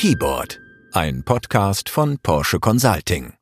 [0.00, 3.34] Keyboard, ein Podcast von Porsche Consulting.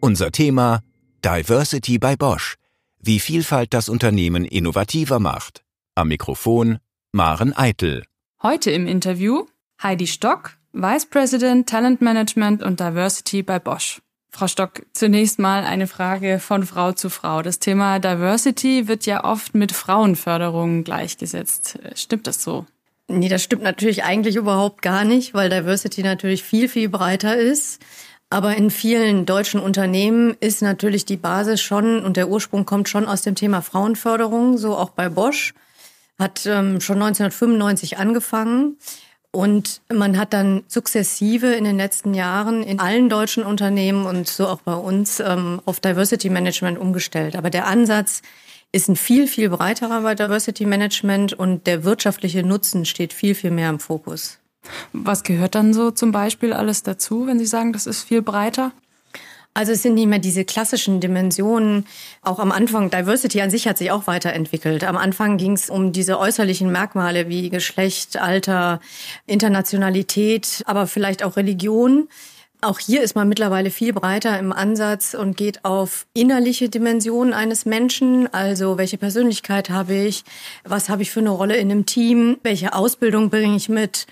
[0.00, 0.80] Unser Thema
[1.24, 2.56] Diversity bei Bosch,
[2.98, 5.62] wie Vielfalt das Unternehmen innovativer macht.
[5.94, 6.78] Am Mikrofon
[7.12, 8.02] Maren Eitel.
[8.42, 9.46] Heute im Interview
[9.80, 14.02] Heidi Stock, Vice President Talent Management und Diversity bei Bosch.
[14.30, 17.42] Frau Stock, zunächst mal eine Frage von Frau zu Frau.
[17.42, 21.78] Das Thema Diversity wird ja oft mit Frauenförderung gleichgesetzt.
[21.94, 22.66] Stimmt das so?
[23.10, 27.80] Nee, das stimmt natürlich eigentlich überhaupt gar nicht, weil Diversity natürlich viel, viel breiter ist.
[28.30, 33.06] Aber in vielen deutschen Unternehmen ist natürlich die Basis schon und der Ursprung kommt schon
[33.06, 35.54] aus dem Thema Frauenförderung, so auch bei Bosch.
[36.18, 38.76] Hat ähm, schon 1995 angefangen.
[39.30, 44.48] Und man hat dann sukzessive in den letzten Jahren in allen deutschen Unternehmen und so
[44.48, 47.36] auch bei uns ähm, auf Diversity Management umgestellt.
[47.36, 48.22] Aber der Ansatz
[48.72, 53.50] ist ein viel, viel breiterer bei Diversity Management und der wirtschaftliche Nutzen steht viel, viel
[53.50, 54.38] mehr im Fokus.
[54.92, 58.72] Was gehört dann so zum Beispiel alles dazu, wenn Sie sagen, das ist viel breiter?
[59.54, 61.86] Also es sind nicht mehr diese klassischen Dimensionen.
[62.22, 64.84] Auch am Anfang, Diversity an sich hat sich auch weiterentwickelt.
[64.84, 68.80] Am Anfang ging es um diese äußerlichen Merkmale wie Geschlecht, Alter,
[69.26, 72.08] Internationalität, aber vielleicht auch Religion.
[72.60, 77.66] Auch hier ist man mittlerweile viel breiter im Ansatz und geht auf innerliche Dimensionen eines
[77.66, 78.32] Menschen.
[78.32, 80.24] Also welche Persönlichkeit habe ich?
[80.64, 82.38] Was habe ich für eine Rolle in einem Team?
[82.42, 84.08] Welche Ausbildung bringe ich mit?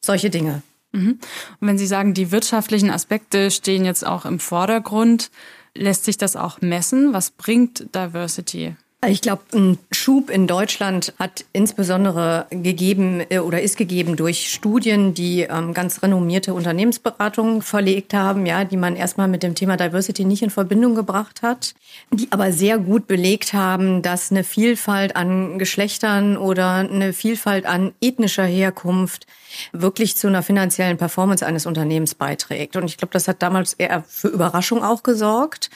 [0.00, 0.62] Solche Dinge.
[0.92, 1.18] Mhm.
[1.60, 5.30] Und wenn Sie sagen, die wirtschaftlichen Aspekte stehen jetzt auch im Vordergrund,
[5.74, 7.12] lässt sich das auch messen?
[7.12, 8.76] Was bringt Diversity?
[9.08, 15.14] Ich glaube, ein Schub in Deutschland hat insbesondere gegeben äh, oder ist gegeben durch Studien,
[15.14, 20.26] die ähm, ganz renommierte Unternehmensberatungen verlegt haben, ja, die man erstmal mit dem Thema Diversity
[20.26, 21.72] nicht in Verbindung gebracht hat,
[22.12, 27.92] die aber sehr gut belegt haben, dass eine Vielfalt an Geschlechtern oder eine Vielfalt an
[28.02, 29.26] ethnischer Herkunft
[29.72, 32.76] wirklich zu einer finanziellen Performance eines Unternehmens beiträgt.
[32.76, 35.70] Und ich glaube, das hat damals eher für Überraschung auch gesorgt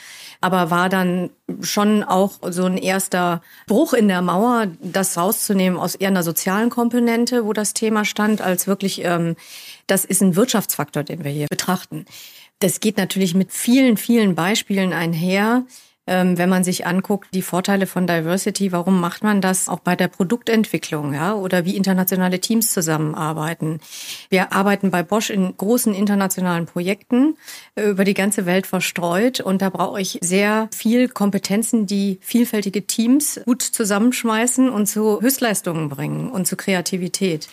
[0.44, 1.30] aber war dann
[1.62, 3.13] schon auch so ein erster
[3.66, 8.40] Bruch in der Mauer, das rauszunehmen aus eher einer sozialen Komponente, wo das Thema stand,
[8.40, 9.36] als wirklich, ähm,
[9.86, 12.04] das ist ein Wirtschaftsfaktor, den wir hier betrachten.
[12.60, 15.64] Das geht natürlich mit vielen, vielen Beispielen einher,
[16.06, 20.08] wenn man sich anguckt, die Vorteile von Diversity, warum macht man das auch bei der
[20.08, 23.80] Produktentwicklung, ja, oder wie internationale Teams zusammenarbeiten.
[24.28, 27.36] Wir arbeiten bei Bosch in großen internationalen Projekten
[27.74, 32.86] äh, über die ganze Welt verstreut und da brauche ich sehr viel Kompetenzen, die vielfältige
[32.86, 37.48] Teams gut zusammenschmeißen und zu Höchstleistungen bringen und zu Kreativität.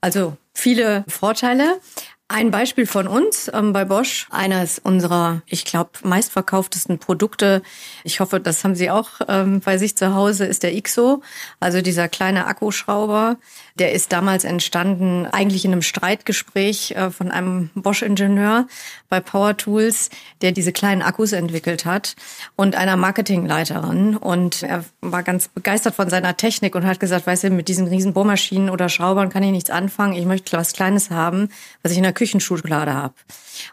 [0.00, 1.80] Also viele Vorteile.
[2.26, 7.60] Ein Beispiel von uns ähm, bei Bosch, eines unserer, ich glaube, meistverkauftesten Produkte,
[8.02, 11.22] ich hoffe, das haben Sie auch ähm, bei sich zu Hause, ist der IXO,
[11.60, 13.36] also dieser kleine Akkuschrauber.
[13.78, 18.68] Der ist damals entstanden, eigentlich in einem Streitgespräch äh, von einem Bosch-Ingenieur
[19.10, 20.08] bei Power Tools,
[20.40, 22.16] der diese kleinen Akkus entwickelt hat
[22.56, 24.16] und einer Marketingleiterin.
[24.16, 27.86] Und er war ganz begeistert von seiner Technik und hat gesagt, weißt du, mit diesen
[27.86, 30.14] riesen Bohrmaschinen oder Schraubern kann ich nichts anfangen.
[30.14, 31.50] Ich möchte was Kleines haben,
[31.82, 33.14] was ich in der Küchenschublade habe.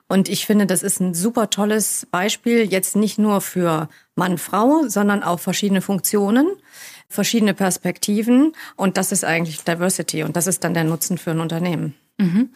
[0.08, 4.84] Und ich finde, das ist ein super tolles Beispiel, jetzt nicht nur für Mann, Frau,
[4.88, 6.48] sondern auch verschiedene Funktionen,
[7.08, 8.54] verschiedene Perspektiven.
[8.76, 11.96] Und das ist eigentlich Diversity und das ist dann der Nutzen für ein Unternehmen.
[12.22, 12.50] Mhm.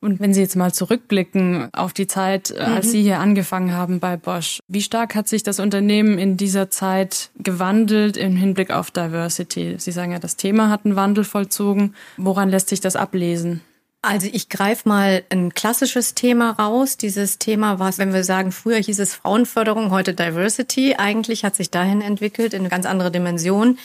[0.00, 2.90] Und wenn Sie jetzt mal zurückblicken auf die Zeit, äh, als mhm.
[2.90, 7.30] Sie hier angefangen haben bei Bosch, wie stark hat sich das Unternehmen in dieser Zeit
[7.38, 9.76] gewandelt im Hinblick auf Diversity?
[9.78, 11.94] Sie sagen ja, das Thema hat einen Wandel vollzogen.
[12.16, 13.60] Woran lässt sich das ablesen?
[14.04, 16.96] Also ich greife mal ein klassisches Thema raus.
[16.96, 20.96] Dieses Thema, was, wenn wir sagen, früher hieß es Frauenförderung, heute Diversity.
[20.96, 23.78] Eigentlich hat sich dahin entwickelt in eine ganz andere Dimension.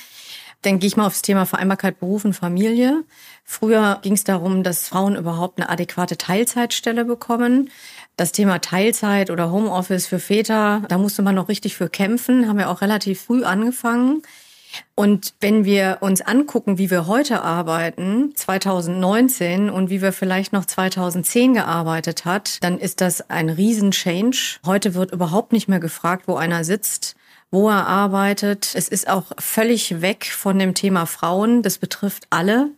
[0.63, 3.03] Dann gehe ich mal aufs Thema Vereinbarkeit Beruf und Familie.
[3.43, 7.69] Früher ging es darum, dass Frauen überhaupt eine adäquate Teilzeitstelle bekommen.
[8.15, 12.57] Das Thema Teilzeit oder Homeoffice für Väter, da musste man noch richtig für kämpfen, haben
[12.57, 14.23] wir auch relativ früh angefangen.
[14.95, 20.65] Und wenn wir uns angucken, wie wir heute arbeiten, 2019 und wie wir vielleicht noch
[20.65, 24.59] 2010 gearbeitet hat, dann ist das ein Riesen-Change.
[24.65, 27.15] Heute wird überhaupt nicht mehr gefragt, wo einer sitzt,
[27.51, 28.73] wo er arbeitet.
[28.75, 31.61] Es ist auch völlig weg von dem Thema Frauen.
[31.61, 32.71] Das betrifft alle.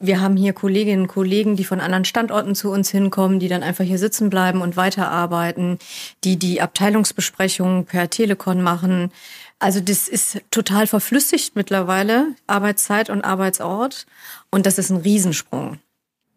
[0.00, 3.62] Wir haben hier Kolleginnen und Kollegen, die von anderen Standorten zu uns hinkommen, die dann
[3.62, 5.78] einfach hier sitzen bleiben und weiterarbeiten,
[6.24, 9.12] die die Abteilungsbesprechungen per Telekon machen.
[9.58, 14.06] Also das ist total verflüssigt mittlerweile, Arbeitszeit und Arbeitsort.
[14.50, 15.78] Und das ist ein Riesensprung.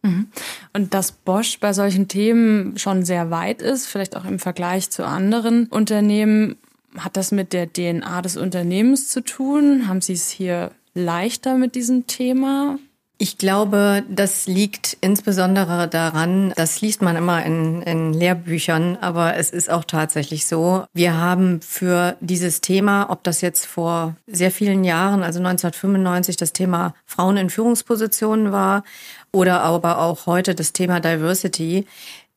[0.04, 0.28] Mhm.
[0.74, 5.06] Und dass Bosch bei solchen Themen schon sehr weit ist, vielleicht auch im Vergleich zu
[5.06, 6.58] anderen Unternehmen,
[6.98, 9.88] hat das mit der DNA des Unternehmens zu tun?
[9.88, 12.80] Haben Sie es hier leichter mit diesem Thema?
[13.20, 19.50] Ich glaube, das liegt insbesondere daran, das liest man immer in, in, Lehrbüchern, aber es
[19.50, 20.86] ist auch tatsächlich so.
[20.94, 26.54] Wir haben für dieses Thema, ob das jetzt vor sehr vielen Jahren, also 1995, das
[26.54, 28.84] Thema Frauen in Führungspositionen war
[29.32, 31.88] oder aber auch heute das Thema Diversity,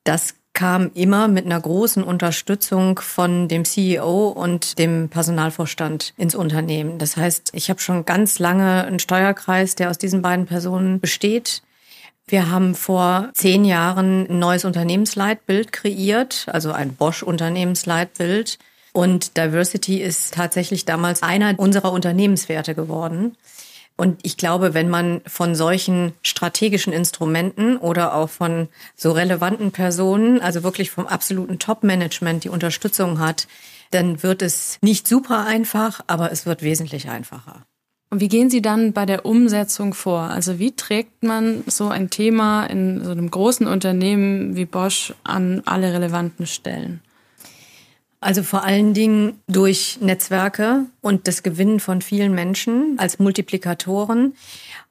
[0.04, 6.98] das kam immer mit einer großen Unterstützung von dem CEO und dem Personalvorstand ins Unternehmen.
[6.98, 11.62] Das heißt, ich habe schon ganz lange einen Steuerkreis, der aus diesen beiden Personen besteht.
[12.26, 18.58] Wir haben vor zehn Jahren ein neues Unternehmensleitbild kreiert, also ein Bosch-Unternehmensleitbild.
[18.92, 23.36] Und Diversity ist tatsächlich damals einer unserer Unternehmenswerte geworden.
[24.00, 30.40] Und ich glaube, wenn man von solchen strategischen Instrumenten oder auch von so relevanten Personen,
[30.40, 33.46] also wirklich vom absoluten Top-Management die Unterstützung hat,
[33.90, 37.66] dann wird es nicht super einfach, aber es wird wesentlich einfacher.
[38.08, 40.20] Und wie gehen Sie dann bei der Umsetzung vor?
[40.20, 45.60] Also wie trägt man so ein Thema in so einem großen Unternehmen wie Bosch an
[45.66, 47.02] alle relevanten Stellen?
[48.20, 54.34] Also vor allen Dingen durch Netzwerke und das Gewinnen von vielen Menschen als Multiplikatoren.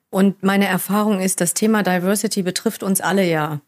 [0.09, 3.61] Und meine Erfahrung ist, das Thema Diversity betrifft uns alle ja.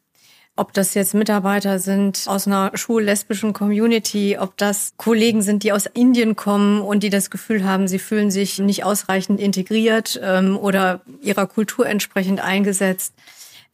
[0.58, 5.86] Ob das jetzt Mitarbeiter sind aus einer schullesbischen Community, ob das Kollegen sind, die aus
[5.86, 11.02] Indien kommen und die das Gefühl haben, sie fühlen sich nicht ausreichend integriert ähm, oder
[11.22, 13.14] ihrer Kultur entsprechend eingesetzt.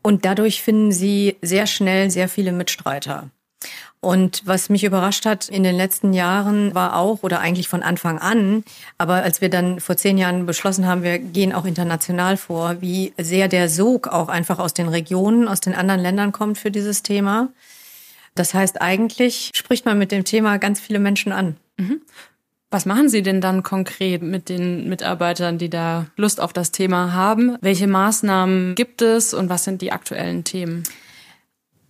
[0.04, 3.31] Und dadurch finden sie sehr schnell sehr viele Mitstreiter.
[4.00, 8.19] Und was mich überrascht hat in den letzten Jahren war auch, oder eigentlich von Anfang
[8.19, 8.63] an,
[8.98, 13.13] aber als wir dann vor zehn Jahren beschlossen haben, wir gehen auch international vor, wie
[13.18, 17.01] sehr der Sog auch einfach aus den Regionen, aus den anderen Ländern kommt für dieses
[17.01, 17.50] Thema.
[18.36, 21.57] Das heißt, eigentlich spricht man mit dem Thema ganz viele Menschen an.
[21.77, 22.01] Mhm.
[22.69, 27.13] Was machen Sie denn dann konkret mit den Mitarbeitern, die da Lust auf das Thema
[27.13, 27.57] haben?
[27.62, 30.83] Welche Maßnahmen gibt es und was sind die aktuellen Themen?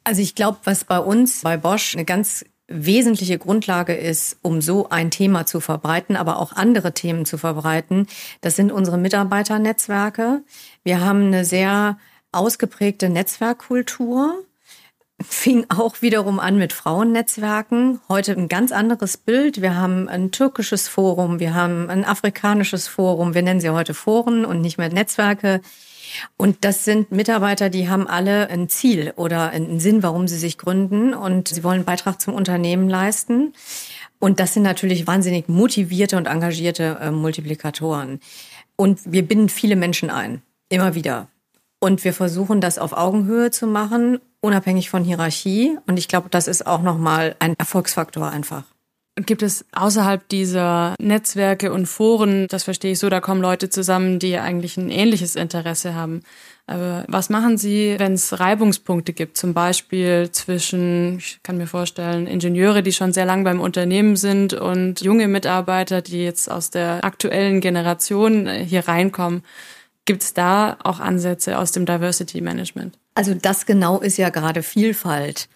[0.08, 4.88] Also ich glaube, was bei uns, bei Bosch, eine ganz wesentliche Grundlage ist, um so
[4.88, 8.08] ein Thema zu verbreiten, aber auch andere Themen zu verbreiten,
[8.40, 10.44] das sind unsere Mitarbeiternetzwerke.
[10.86, 11.98] Wir haben eine sehr
[12.32, 14.46] ausgeprägte Netzwerkkultur.
[15.22, 18.00] Fing auch wiederum an mit Frauennetzwerken.
[18.08, 19.62] Heute ein ganz anderes Bild.
[19.62, 23.34] Wir haben ein türkisches Forum, wir haben ein afrikanisches Forum.
[23.34, 25.60] Wir nennen sie heute Foren und nicht mehr Netzwerke.
[26.38, 30.58] Und das sind Mitarbeiter, die haben alle ein Ziel oder einen Sinn, warum sie sich
[30.58, 33.54] gründen und sie wollen einen Beitrag zum Unternehmen leisten.
[34.20, 38.20] Und das sind natürlich wahnsinnig motivierte und engagierte äh, Multiplikatoren.
[38.76, 41.28] Und wir binden viele Menschen ein, immer wieder.
[41.80, 45.78] Und wir versuchen das auf Augenhöhe zu machen, unabhängig von Hierarchie.
[45.88, 48.64] Und ich glaube, das ist auch nochmal ein Erfolgsfaktor einfach.
[49.26, 54.20] Gibt es außerhalb dieser Netzwerke und Foren, das verstehe ich so, da kommen Leute zusammen,
[54.20, 56.22] die eigentlich ein ähnliches Interesse haben.
[56.68, 62.28] Aber was machen Sie, wenn es Reibungspunkte gibt, zum Beispiel zwischen, ich kann mir vorstellen,
[62.28, 67.04] Ingenieure, die schon sehr lang beim Unternehmen sind und junge Mitarbeiter, die jetzt aus der
[67.04, 69.44] aktuellen Generation äh, hier reinkommen?
[70.06, 72.98] Gibt es da auch Ansätze aus dem Diversity Management?
[73.16, 75.50] Also das genau ist ja gerade Vielfalt.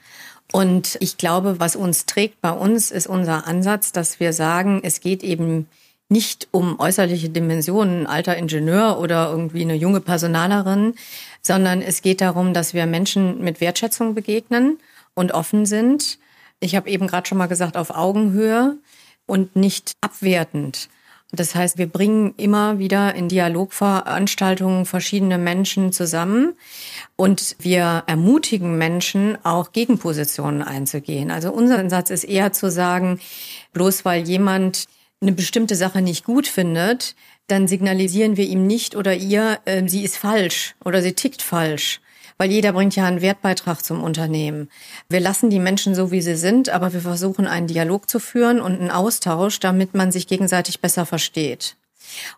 [0.51, 5.00] Und ich glaube, was uns trägt bei uns, ist unser Ansatz, dass wir sagen, es
[5.00, 5.68] geht eben
[6.09, 10.95] nicht um äußerliche Dimensionen, alter Ingenieur oder irgendwie eine junge Personalerin,
[11.42, 14.77] sondern es geht darum, dass wir Menschen mit Wertschätzung begegnen
[15.13, 16.20] und offen sind.
[16.60, 18.77] Ich habe eben gerade schon mal gesagt, auf Augenhöhe
[19.25, 20.89] und nicht abwertend.
[21.34, 26.54] Das heißt, wir bringen immer wieder in Dialogveranstaltungen verschiedene Menschen zusammen
[27.16, 31.32] und wir ermutigen Menschen auch Gegenpositionen einzugehen.
[31.32, 33.20] Also unser Ansatz ist eher zu sagen,
[33.72, 34.88] bloß weil jemand
[35.22, 37.16] eine bestimmte Sache nicht gut findet,
[37.48, 42.02] dann signalisieren wir ihm nicht oder ihr, äh, sie ist falsch oder sie tickt falsch
[42.41, 44.67] weil jeder bringt ja einen Wertbeitrag zum Unternehmen.
[45.10, 48.60] Wir lassen die Menschen so, wie sie sind, aber wir versuchen einen Dialog zu führen
[48.60, 51.75] und einen Austausch, damit man sich gegenseitig besser versteht.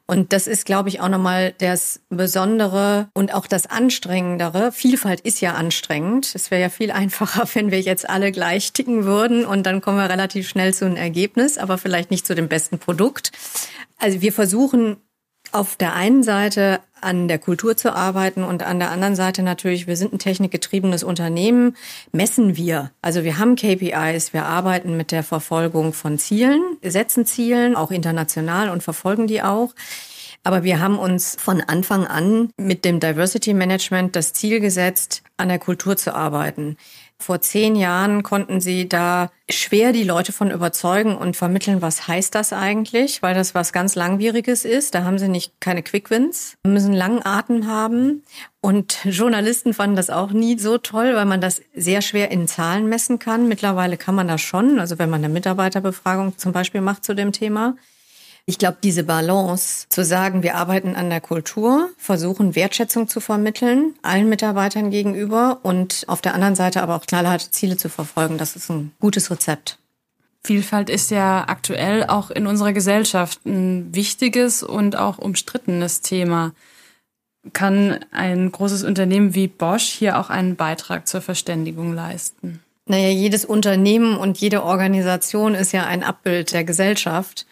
[0.05, 4.73] Und das ist, glaube ich, auch nochmal das Besondere und auch das Anstrengendere.
[4.73, 6.35] Vielfalt ist ja anstrengend.
[6.35, 9.99] Es wäre ja viel einfacher, wenn wir jetzt alle gleich ticken würden und dann kommen
[9.99, 13.31] wir relativ schnell zu einem Ergebnis, aber vielleicht nicht zu dem besten Produkt.
[13.99, 14.97] Also wir versuchen
[15.53, 19.87] auf der einen Seite an der Kultur zu arbeiten und an der anderen Seite natürlich,
[19.87, 21.75] wir sind ein technikgetriebenes Unternehmen,
[22.11, 22.91] messen wir.
[23.01, 28.69] Also wir haben KPIs, wir arbeiten mit der Verfolgung von Zielen, setzen Zielen, auch international
[28.69, 29.73] und verfolgen die auch.
[30.43, 35.47] Aber wir haben uns von Anfang an mit dem Diversity Management das Ziel gesetzt, an
[35.47, 36.77] der Kultur zu arbeiten.
[37.17, 42.35] Vor zehn Jahren konnten sie da schwer die Leute von überzeugen und vermitteln, was heißt
[42.35, 44.93] das eigentlich, weil das was ganz Langwieriges ist.
[44.93, 48.23] Da haben sie nicht keine Quickwins, müssen langen Atem haben.
[48.59, 52.89] Und Journalisten fanden das auch nie so toll, weil man das sehr schwer in Zahlen
[52.89, 53.47] messen kann.
[53.47, 57.31] Mittlerweile kann man das schon, also wenn man eine Mitarbeiterbefragung zum Beispiel macht zu dem
[57.31, 57.77] Thema.
[58.45, 63.95] Ich glaube, diese Balance zu sagen, wir arbeiten an der Kultur, versuchen Wertschätzung zu vermitteln,
[64.01, 68.57] allen Mitarbeitern gegenüber und auf der anderen Seite aber auch knallharte Ziele zu verfolgen, das
[68.57, 69.79] ist ein gutes Rezept.
[70.45, 76.51] Vielfalt ist ja aktuell auch in unserer Gesellschaft ein wichtiges und auch umstrittenes Thema.
[77.53, 82.61] Kann ein großes Unternehmen wie Bosch hier auch einen Beitrag zur Verständigung leisten?
[82.87, 87.45] Naja, jedes Unternehmen und jede Organisation ist ja ein Abbild der Gesellschaft.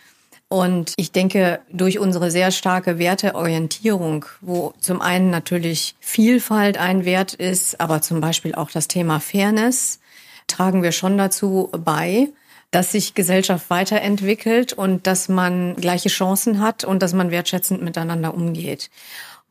[0.52, 7.34] Und ich denke, durch unsere sehr starke Werteorientierung, wo zum einen natürlich Vielfalt ein Wert
[7.34, 10.02] ist, aber zum Beispiel auch das Thema Fairness,
[10.48, 12.28] tragen wir schon dazu bei,
[12.70, 18.34] dass sich Gesellschaft weiterentwickelt und dass man gleiche Chancen hat und dass man wertschätzend miteinander
[18.34, 18.90] umgeht.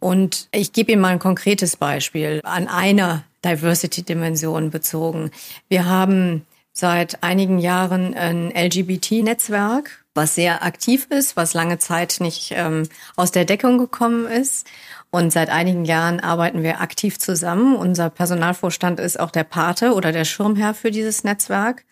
[0.00, 5.30] Und ich gebe Ihnen mal ein konkretes Beispiel an einer Diversity-Dimension bezogen.
[5.70, 12.52] Wir haben seit einigen Jahren ein LGBT-Netzwerk was sehr aktiv ist, was lange Zeit nicht
[12.56, 14.66] ähm, aus der Deckung gekommen ist.
[15.10, 17.76] Und seit einigen Jahren arbeiten wir aktiv zusammen.
[17.76, 21.84] Unser Personalvorstand ist auch der Pate oder der Schirmherr für dieses Netzwerk.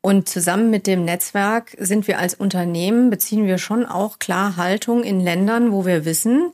[0.00, 5.02] Und zusammen mit dem Netzwerk sind wir als Unternehmen, beziehen wir schon auch klar Haltung
[5.02, 6.52] in Ländern, wo wir wissen,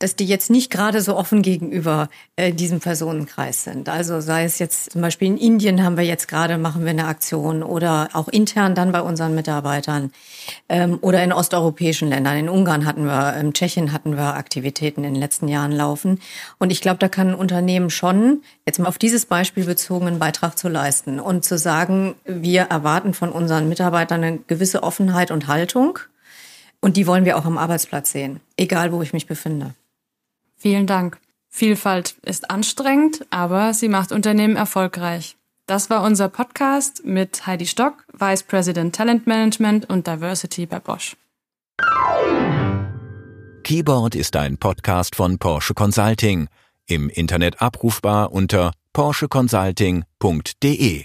[0.00, 3.88] dass die jetzt nicht gerade so offen gegenüber äh, diesem Personenkreis sind.
[3.88, 7.06] Also sei es jetzt zum Beispiel in Indien haben wir jetzt gerade, machen wir eine
[7.06, 10.10] Aktion oder auch intern dann bei unseren Mitarbeitern
[10.68, 12.36] ähm, oder in osteuropäischen Ländern.
[12.36, 16.20] In Ungarn hatten wir, in Tschechien hatten wir Aktivitäten in den letzten Jahren laufen.
[16.58, 20.18] Und ich glaube, da kann ein Unternehmen schon, jetzt mal auf dieses Beispiel bezogen, einen
[20.18, 25.46] Beitrag zu leisten und zu sagen, wir erwarten von unseren Mitarbeitern eine gewisse Offenheit und
[25.46, 26.00] Haltung.
[26.80, 29.72] Und die wollen wir auch am Arbeitsplatz sehen, egal wo ich mich befinde.
[30.64, 31.18] Vielen Dank.
[31.50, 35.36] Vielfalt ist anstrengend, aber sie macht Unternehmen erfolgreich.
[35.66, 41.16] Das war unser Podcast mit Heidi Stock, Vice President Talent Management und Diversity bei Bosch.
[43.62, 46.48] Keyboard ist ein Podcast von Porsche Consulting,
[46.86, 51.04] im Internet abrufbar unter porscheconsulting.de.